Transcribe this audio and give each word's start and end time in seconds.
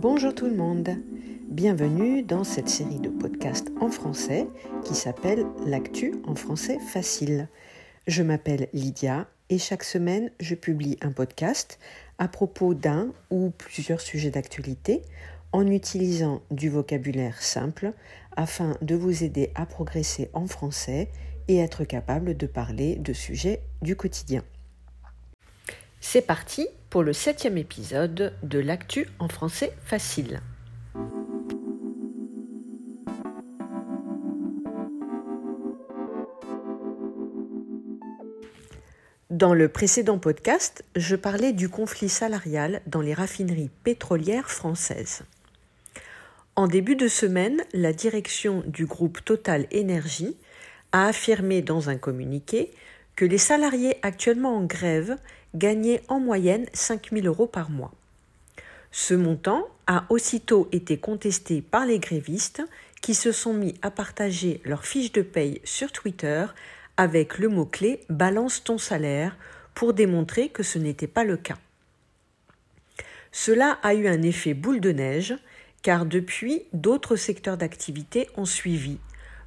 Bonjour 0.00 0.34
tout 0.34 0.46
le 0.46 0.56
monde, 0.56 0.96
bienvenue 1.50 2.22
dans 2.22 2.42
cette 2.42 2.70
série 2.70 3.00
de 3.00 3.10
podcasts 3.10 3.70
en 3.82 3.90
français 3.90 4.46
qui 4.82 4.94
s'appelle 4.94 5.44
L'actu 5.66 6.14
en 6.26 6.34
français 6.34 6.78
facile. 6.78 7.48
Je 8.06 8.22
m'appelle 8.22 8.68
Lydia 8.72 9.28
et 9.50 9.58
chaque 9.58 9.84
semaine 9.84 10.30
je 10.40 10.54
publie 10.54 10.96
un 11.02 11.12
podcast 11.12 11.78
à 12.16 12.28
propos 12.28 12.72
d'un 12.72 13.12
ou 13.28 13.50
plusieurs 13.50 14.00
sujets 14.00 14.30
d'actualité 14.30 15.02
en 15.52 15.66
utilisant 15.66 16.40
du 16.50 16.70
vocabulaire 16.70 17.42
simple 17.42 17.92
afin 18.34 18.78
de 18.80 18.94
vous 18.94 19.22
aider 19.22 19.52
à 19.54 19.66
progresser 19.66 20.30
en 20.32 20.46
français 20.46 21.10
et 21.46 21.58
être 21.58 21.84
capable 21.84 22.38
de 22.38 22.46
parler 22.46 22.96
de 22.96 23.12
sujets 23.12 23.60
du 23.82 23.96
quotidien. 23.96 24.44
C'est 26.00 26.22
parti 26.22 26.66
pour 26.88 27.02
le 27.02 27.12
septième 27.12 27.58
épisode 27.58 28.32
de 28.42 28.58
l'actu 28.58 29.06
en 29.18 29.28
français 29.28 29.72
facile. 29.84 30.40
Dans 39.28 39.54
le 39.54 39.68
précédent 39.68 40.18
podcast, 40.18 40.84
je 40.96 41.16
parlais 41.16 41.52
du 41.52 41.68
conflit 41.68 42.08
salarial 42.08 42.80
dans 42.86 43.02
les 43.02 43.14
raffineries 43.14 43.70
pétrolières 43.84 44.50
françaises. 44.50 45.22
En 46.56 46.66
début 46.66 46.96
de 46.96 47.08
semaine, 47.08 47.62
la 47.72 47.92
direction 47.92 48.64
du 48.66 48.86
groupe 48.86 49.24
Total 49.24 49.66
Énergie 49.70 50.36
a 50.92 51.06
affirmé 51.06 51.62
dans 51.62 51.88
un 51.90 51.96
communiqué 51.96 52.72
que 53.16 53.24
les 53.26 53.38
salariés 53.38 53.96
actuellement 54.02 54.56
en 54.56 54.64
grève 54.64 55.16
gagnaient 55.54 56.02
en 56.08 56.20
moyenne 56.20 56.66
5 56.72 57.10
000 57.12 57.26
euros 57.26 57.46
par 57.46 57.70
mois. 57.70 57.92
Ce 58.92 59.14
montant 59.14 59.68
a 59.86 60.04
aussitôt 60.08 60.68
été 60.72 60.96
contesté 60.98 61.62
par 61.62 61.86
les 61.86 61.98
grévistes 61.98 62.62
qui 63.00 63.14
se 63.14 63.32
sont 63.32 63.54
mis 63.54 63.74
à 63.82 63.90
partager 63.90 64.60
leurs 64.64 64.84
fiches 64.84 65.12
de 65.12 65.22
paye 65.22 65.60
sur 65.64 65.92
Twitter 65.92 66.46
avec 66.96 67.38
le 67.38 67.48
mot-clé 67.48 68.00
Balance 68.08 68.62
ton 68.64 68.78
salaire 68.78 69.36
pour 69.74 69.94
démontrer 69.94 70.48
que 70.48 70.62
ce 70.62 70.78
n'était 70.78 71.06
pas 71.06 71.24
le 71.24 71.36
cas. 71.36 71.58
Cela 73.32 73.78
a 73.82 73.94
eu 73.94 74.08
un 74.08 74.22
effet 74.22 74.54
boule 74.54 74.80
de 74.80 74.90
neige 74.90 75.34
car 75.82 76.04
depuis 76.04 76.64
d'autres 76.72 77.16
secteurs 77.16 77.56
d'activité 77.56 78.28
ont 78.36 78.44
suivi, 78.44 78.98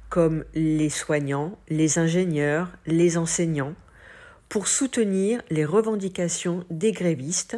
comme 0.08 0.44
les 0.54 0.88
soignants, 0.88 1.56
les 1.68 1.98
ingénieurs, 1.98 2.70
les 2.86 3.18
enseignants, 3.18 3.74
pour 4.48 4.68
soutenir 4.68 5.42
les 5.50 5.64
revendications 5.64 6.64
des 6.70 6.92
grévistes, 6.92 7.56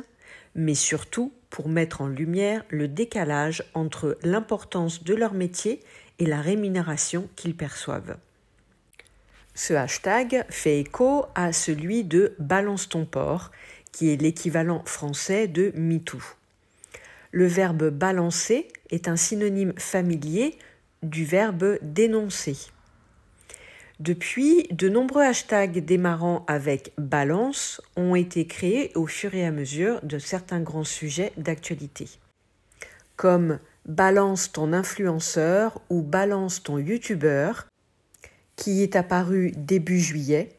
mais 0.54 0.74
surtout 0.74 1.32
pour 1.50 1.68
mettre 1.68 2.00
en 2.00 2.08
lumière 2.08 2.64
le 2.70 2.88
décalage 2.88 3.64
entre 3.74 4.18
l'importance 4.22 5.04
de 5.04 5.14
leur 5.14 5.34
métier 5.34 5.80
et 6.18 6.26
la 6.26 6.40
rémunération 6.40 7.28
qu'ils 7.36 7.56
perçoivent. 7.56 8.16
Ce 9.54 9.72
hashtag 9.72 10.44
fait 10.50 10.80
écho 10.80 11.24
à 11.34 11.52
celui 11.52 12.04
de 12.04 12.34
Balance 12.38 12.88
ton 12.88 13.06
port, 13.06 13.50
qui 13.90 14.10
est 14.10 14.20
l'équivalent 14.20 14.82
français 14.84 15.48
de 15.48 15.72
MeToo. 15.74 16.20
Le 17.30 17.46
verbe 17.46 17.88
balancer 17.88 18.68
est 18.90 19.08
un 19.08 19.16
synonyme 19.16 19.72
familier 19.78 20.58
du 21.02 21.24
verbe 21.24 21.78
dénoncer. 21.80 22.56
Depuis, 23.98 24.68
de 24.72 24.90
nombreux 24.90 25.22
hashtags 25.22 25.82
démarrant 25.82 26.44
avec 26.48 26.92
balance 26.98 27.80
ont 27.96 28.14
été 28.14 28.46
créés 28.46 28.92
au 28.94 29.06
fur 29.06 29.34
et 29.34 29.46
à 29.46 29.50
mesure 29.50 30.00
de 30.02 30.18
certains 30.18 30.60
grands 30.60 30.84
sujets 30.84 31.32
d'actualité, 31.38 32.06
comme 33.16 33.58
balance 33.86 34.52
ton 34.52 34.74
influenceur 34.74 35.80
ou 35.88 36.02
balance 36.02 36.62
ton 36.62 36.76
youtubeur, 36.76 37.68
qui 38.56 38.82
est 38.82 38.96
apparu 38.96 39.52
début 39.56 40.00
juillet. 40.00 40.50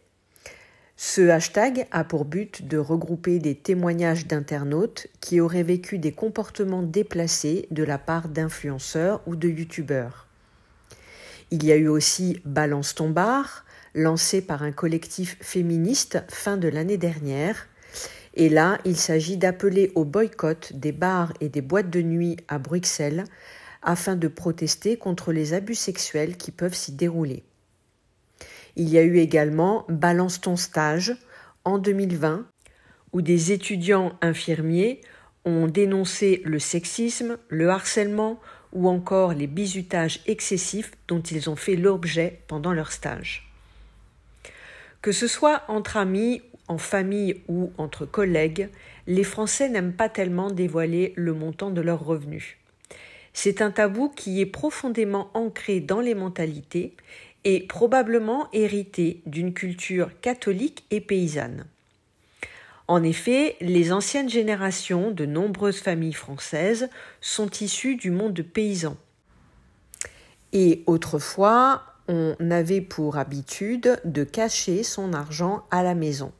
Ce 0.96 1.22
hashtag 1.30 1.86
a 1.92 2.04
pour 2.04 2.26
but 2.26 2.68
de 2.68 2.80
regrouper 2.80 3.38
des 3.38 3.54
témoignages 3.54 4.26
d'internautes 4.26 5.06
qui 5.22 5.42
auraient 5.42 5.62
vécu 5.62 6.00
des 6.00 6.12
comportements 6.12 6.82
déplacés 6.82 7.68
de 7.70 7.84
la 7.84 8.00
part 8.00 8.30
d'influenceurs 8.30 9.22
ou 9.28 9.36
de 9.36 9.48
youtubeurs. 9.48 10.27
Il 11.50 11.66
y 11.66 11.72
a 11.72 11.78
eu 11.78 11.88
aussi 11.88 12.42
Balance 12.44 12.96
ton 12.96 13.10
bar, 13.10 13.66
lancé 13.96 14.42
par 14.42 14.64
un 14.64 14.74
collectif 14.74 15.38
féministe 15.42 16.24
fin 16.30 16.58
de 16.58 16.68
l'année 16.68 16.98
dernière. 16.98 17.68
Et 18.34 18.50
là, 18.50 18.80
il 18.84 18.98
s'agit 18.98 19.38
d'appeler 19.38 19.92
au 19.96 20.04
boycott 20.04 20.74
des 20.74 20.92
bars 20.92 21.34
et 21.40 21.50
des 21.50 21.62
boîtes 21.62 21.90
de 21.90 22.02
nuit 22.02 22.38
à 22.50 22.60
Bruxelles 22.60 23.24
afin 23.82 24.16
de 24.16 24.28
protester 24.28 24.98
contre 24.98 25.32
les 25.32 25.54
abus 25.54 25.76
sexuels 25.76 26.36
qui 26.36 26.52
peuvent 26.52 26.76
s'y 26.76 26.92
dérouler. 26.92 27.44
Il 28.76 28.90
y 28.90 28.98
a 28.98 29.04
eu 29.04 29.18
également 29.18 29.86
Balance 29.88 30.42
ton 30.42 30.58
stage 30.58 31.16
en 31.64 31.78
2020, 31.80 32.46
où 33.14 33.22
des 33.22 33.52
étudiants 33.54 34.14
infirmiers 34.22 35.02
ont 35.46 35.68
dénoncé 35.68 36.42
le 36.46 36.60
sexisme, 36.60 37.38
le 37.48 37.70
harcèlement 37.70 38.40
ou 38.74 38.88
encore 38.88 39.34
les 39.34 39.48
bizutages 39.48 40.20
excessifs 40.28 40.92
dont 41.08 41.22
ils 41.22 41.50
ont 41.50 41.56
fait 41.56 41.76
l'objet 41.76 42.40
pendant 42.48 42.74
leur 42.74 42.92
stage. 42.92 43.52
Que 45.02 45.12
ce 45.12 45.28
soit 45.28 45.64
entre 45.68 45.98
amis, 45.98 46.42
en 46.68 46.78
famille 46.78 47.42
ou 47.48 47.72
entre 47.78 48.06
collègues, 48.06 48.70
les 49.08 49.24
Français 49.24 49.70
n'aiment 49.70 49.94
pas 49.94 50.10
tellement 50.10 50.52
dévoiler 50.52 51.14
le 51.16 51.34
montant 51.34 51.72
de 51.72 51.82
leurs 51.82 52.04
revenus. 52.04 52.58
C'est 53.34 53.62
un 53.62 53.72
tabou 53.72 54.10
qui 54.10 54.42
est 54.42 54.48
profondément 54.48 55.30
ancré 55.34 55.80
dans 55.80 56.02
les 56.02 56.16
mentalités 56.16 56.94
et 57.44 57.62
probablement 57.62 58.50
hérité 58.52 59.22
d'une 59.26 59.54
culture 59.54 60.10
catholique 60.22 60.86
et 60.92 61.00
paysanne. 61.00 61.66
En 62.88 63.04
effet, 63.04 63.58
les 63.60 63.92
anciennes 63.92 64.30
générations 64.30 65.12
de 65.12 65.26
nombreuses 65.26 65.80
familles 65.80 66.14
françaises 66.14 66.90
sont 67.20 67.50
issues 67.60 67.98
du 67.98 68.12
monde 68.12 68.42
paysan. 68.42 68.96
Et 70.54 70.84
autrefois, 70.88 71.84
on 72.08 72.36
avait 72.50 72.80
pour 72.80 73.18
habitude 73.18 74.00
de 74.06 74.24
cacher 74.24 74.84
son 74.84 75.12
argent 75.14 75.66
à 75.70 75.84
la 75.84 75.96
maison. 75.96 76.32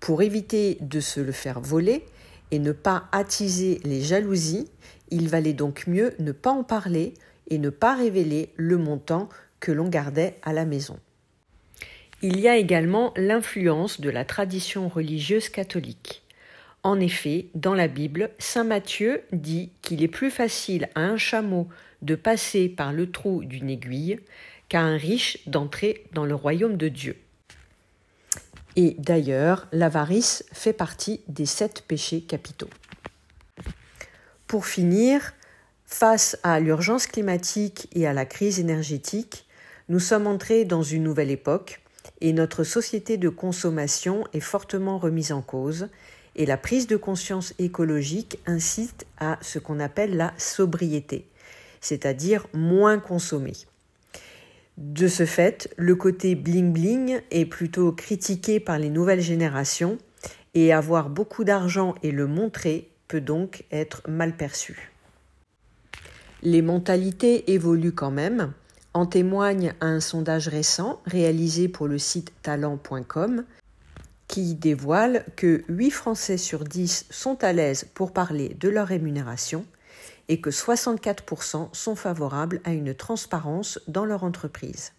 Pour 0.00 0.22
éviter 0.22 0.78
de 0.80 1.00
se 1.00 1.20
le 1.20 1.32
faire 1.32 1.60
voler 1.60 2.06
et 2.50 2.58
ne 2.58 2.72
pas 2.72 3.04
attiser 3.12 3.80
les 3.84 4.00
jalousies, 4.00 4.70
il 5.10 5.28
valait 5.28 5.52
donc 5.52 5.86
mieux 5.86 6.14
ne 6.18 6.32
pas 6.32 6.50
en 6.50 6.64
parler 6.64 7.12
et 7.48 7.58
ne 7.58 7.68
pas 7.68 7.94
révéler 7.94 8.52
le 8.56 8.78
montant 8.78 9.28
que 9.60 9.72
l'on 9.72 9.88
gardait 9.88 10.36
à 10.42 10.54
la 10.54 10.64
maison. 10.64 10.98
Il 12.20 12.40
y 12.40 12.48
a 12.48 12.56
également 12.56 13.12
l'influence 13.16 14.00
de 14.00 14.10
la 14.10 14.24
tradition 14.24 14.88
religieuse 14.88 15.48
catholique. 15.48 16.24
En 16.82 16.98
effet, 16.98 17.46
dans 17.54 17.74
la 17.74 17.86
Bible, 17.86 18.30
Saint 18.40 18.64
Matthieu 18.64 19.22
dit 19.30 19.70
qu'il 19.82 20.02
est 20.02 20.08
plus 20.08 20.32
facile 20.32 20.88
à 20.96 21.02
un 21.02 21.16
chameau 21.16 21.68
de 22.02 22.16
passer 22.16 22.68
par 22.68 22.92
le 22.92 23.10
trou 23.12 23.44
d'une 23.44 23.70
aiguille 23.70 24.18
qu'à 24.68 24.80
un 24.80 24.96
riche 24.96 25.38
d'entrer 25.46 26.06
dans 26.12 26.24
le 26.24 26.34
royaume 26.34 26.76
de 26.76 26.88
Dieu. 26.88 27.16
Et 28.74 28.96
d'ailleurs, 28.98 29.68
l'avarice 29.70 30.44
fait 30.52 30.72
partie 30.72 31.20
des 31.28 31.46
sept 31.46 31.84
péchés 31.86 32.22
capitaux. 32.22 32.70
Pour 34.48 34.66
finir, 34.66 35.34
face 35.86 36.36
à 36.42 36.58
l'urgence 36.58 37.06
climatique 37.06 37.88
et 37.92 38.08
à 38.08 38.12
la 38.12 38.26
crise 38.26 38.58
énergétique, 38.58 39.46
nous 39.88 40.00
sommes 40.00 40.26
entrés 40.26 40.64
dans 40.64 40.82
une 40.82 41.04
nouvelle 41.04 41.30
époque 41.30 41.80
et 42.20 42.32
notre 42.32 42.64
société 42.64 43.16
de 43.16 43.28
consommation 43.28 44.24
est 44.32 44.40
fortement 44.40 44.98
remise 44.98 45.32
en 45.32 45.42
cause 45.42 45.88
et 46.36 46.46
la 46.46 46.56
prise 46.56 46.86
de 46.86 46.96
conscience 46.96 47.54
écologique 47.58 48.38
incite 48.46 49.06
à 49.18 49.38
ce 49.40 49.58
qu'on 49.58 49.80
appelle 49.80 50.16
la 50.16 50.32
sobriété, 50.38 51.26
c'est-à-dire 51.80 52.46
moins 52.52 52.98
consommer. 52.98 53.54
De 54.76 55.08
ce 55.08 55.26
fait, 55.26 55.72
le 55.76 55.96
côté 55.96 56.36
bling-bling 56.36 57.20
est 57.32 57.46
plutôt 57.46 57.90
critiqué 57.90 58.60
par 58.60 58.78
les 58.78 58.90
nouvelles 58.90 59.20
générations 59.20 59.98
et 60.54 60.72
avoir 60.72 61.10
beaucoup 61.10 61.42
d'argent 61.42 61.96
et 62.04 62.12
le 62.12 62.28
montrer 62.28 62.88
peut 63.08 63.20
donc 63.20 63.64
être 63.72 64.02
mal 64.08 64.36
perçu. 64.36 64.92
Les 66.42 66.62
mentalités 66.62 67.50
évoluent 67.52 67.94
quand 67.94 68.12
même, 68.12 68.52
en 68.98 69.06
témoigne 69.06 69.74
un 69.80 70.00
sondage 70.00 70.48
récent 70.48 71.00
réalisé 71.06 71.68
pour 71.68 71.86
le 71.86 71.98
site 71.98 72.32
talent.com 72.42 73.44
qui 74.26 74.56
dévoile 74.56 75.24
que 75.36 75.62
8 75.68 75.90
Français 75.92 76.36
sur 76.36 76.64
10 76.64 77.06
sont 77.08 77.44
à 77.44 77.52
l'aise 77.52 77.86
pour 77.94 78.12
parler 78.12 78.56
de 78.58 78.68
leur 78.68 78.88
rémunération 78.88 79.64
et 80.26 80.40
que 80.40 80.50
64% 80.50 81.68
sont 81.72 81.94
favorables 81.94 82.60
à 82.64 82.72
une 82.72 82.92
transparence 82.92 83.78
dans 83.86 84.04
leur 84.04 84.24
entreprise. 84.24 84.92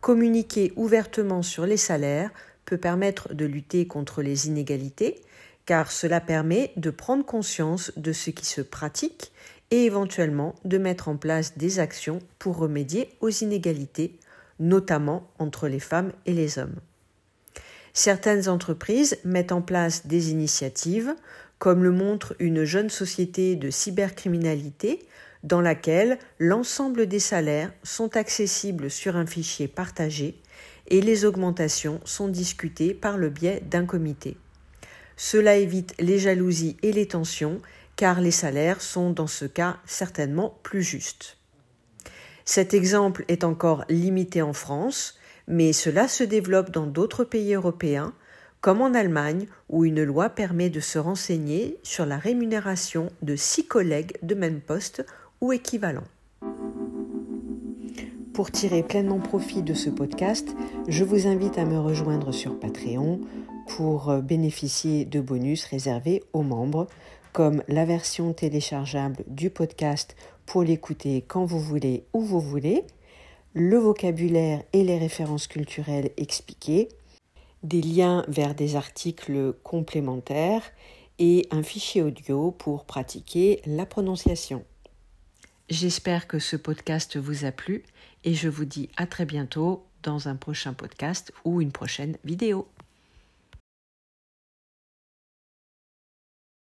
Communiquer 0.00 0.72
ouvertement 0.74 1.42
sur 1.42 1.66
les 1.66 1.76
salaires 1.76 2.30
peut 2.64 2.78
permettre 2.78 3.34
de 3.34 3.44
lutter 3.44 3.86
contre 3.86 4.22
les 4.22 4.46
inégalités, 4.46 5.20
car 5.66 5.92
cela 5.92 6.22
permet 6.22 6.72
de 6.76 6.88
prendre 6.88 7.26
conscience 7.26 7.92
de 7.98 8.14
ce 8.14 8.30
qui 8.30 8.46
se 8.46 8.62
pratique 8.62 9.30
et 9.72 9.86
éventuellement 9.86 10.54
de 10.64 10.76
mettre 10.76 11.08
en 11.08 11.16
place 11.16 11.56
des 11.56 11.80
actions 11.80 12.20
pour 12.38 12.58
remédier 12.58 13.08
aux 13.20 13.30
inégalités, 13.30 14.18
notamment 14.60 15.26
entre 15.38 15.66
les 15.66 15.80
femmes 15.80 16.12
et 16.26 16.34
les 16.34 16.58
hommes. 16.58 16.76
Certaines 17.94 18.50
entreprises 18.50 19.16
mettent 19.24 19.50
en 19.50 19.62
place 19.62 20.06
des 20.06 20.30
initiatives, 20.30 21.14
comme 21.58 21.82
le 21.82 21.90
montre 21.90 22.36
une 22.38 22.64
jeune 22.64 22.90
société 22.90 23.56
de 23.56 23.70
cybercriminalité 23.70 25.00
dans 25.42 25.62
laquelle 25.62 26.18
l'ensemble 26.38 27.06
des 27.06 27.18
salaires 27.18 27.72
sont 27.82 28.16
accessibles 28.16 28.90
sur 28.90 29.16
un 29.16 29.26
fichier 29.26 29.68
partagé 29.68 30.36
et 30.88 31.00
les 31.00 31.24
augmentations 31.24 32.00
sont 32.04 32.28
discutées 32.28 32.92
par 32.92 33.16
le 33.16 33.30
biais 33.30 33.62
d'un 33.70 33.86
comité. 33.86 34.36
Cela 35.16 35.56
évite 35.56 35.94
les 35.98 36.18
jalousies 36.18 36.76
et 36.82 36.92
les 36.92 37.06
tensions 37.06 37.60
car 37.96 38.20
les 38.20 38.30
salaires 38.30 38.80
sont 38.80 39.10
dans 39.10 39.26
ce 39.26 39.44
cas 39.44 39.76
certainement 39.86 40.58
plus 40.62 40.82
justes. 40.82 41.38
Cet 42.44 42.74
exemple 42.74 43.24
est 43.28 43.44
encore 43.44 43.84
limité 43.88 44.42
en 44.42 44.52
France, 44.52 45.18
mais 45.46 45.72
cela 45.72 46.08
se 46.08 46.24
développe 46.24 46.70
dans 46.70 46.86
d'autres 46.86 47.24
pays 47.24 47.54
européens, 47.54 48.12
comme 48.60 48.80
en 48.80 48.94
Allemagne, 48.94 49.46
où 49.68 49.84
une 49.84 50.02
loi 50.02 50.28
permet 50.28 50.70
de 50.70 50.80
se 50.80 50.98
renseigner 50.98 51.78
sur 51.82 52.06
la 52.06 52.16
rémunération 52.16 53.10
de 53.22 53.36
six 53.36 53.66
collègues 53.66 54.16
de 54.22 54.34
même 54.34 54.60
poste 54.60 55.04
ou 55.40 55.52
équivalent. 55.52 56.04
Pour 58.32 58.50
tirer 58.50 58.82
pleinement 58.82 59.18
profit 59.18 59.62
de 59.62 59.74
ce 59.74 59.90
podcast, 59.90 60.48
je 60.88 61.04
vous 61.04 61.26
invite 61.26 61.58
à 61.58 61.66
me 61.66 61.78
rejoindre 61.78 62.32
sur 62.32 62.58
Patreon 62.58 63.20
pour 63.76 64.16
bénéficier 64.22 65.04
de 65.04 65.20
bonus 65.20 65.64
réservés 65.66 66.22
aux 66.32 66.42
membres, 66.42 66.86
comme 67.32 67.62
la 67.68 67.84
version 67.84 68.32
téléchargeable 68.32 69.24
du 69.26 69.50
podcast 69.50 70.16
pour 70.46 70.62
l'écouter 70.62 71.24
quand 71.26 71.44
vous 71.44 71.60
voulez, 71.60 72.04
où 72.12 72.20
vous 72.20 72.40
voulez, 72.40 72.84
le 73.54 73.78
vocabulaire 73.78 74.62
et 74.72 74.84
les 74.84 74.98
références 74.98 75.46
culturelles 75.46 76.10
expliquées, 76.16 76.88
des 77.62 77.80
liens 77.80 78.24
vers 78.28 78.54
des 78.54 78.76
articles 78.76 79.54
complémentaires 79.62 80.62
et 81.18 81.46
un 81.50 81.62
fichier 81.62 82.02
audio 82.02 82.50
pour 82.50 82.84
pratiquer 82.84 83.60
la 83.66 83.86
prononciation. 83.86 84.64
J'espère 85.68 86.26
que 86.26 86.38
ce 86.38 86.56
podcast 86.56 87.16
vous 87.16 87.44
a 87.44 87.52
plu 87.52 87.84
et 88.24 88.34
je 88.34 88.48
vous 88.48 88.64
dis 88.64 88.88
à 88.96 89.06
très 89.06 89.24
bientôt 89.24 89.84
dans 90.02 90.28
un 90.28 90.36
prochain 90.36 90.74
podcast 90.74 91.32
ou 91.44 91.60
une 91.60 91.72
prochaine 91.72 92.16
vidéo. 92.24 92.66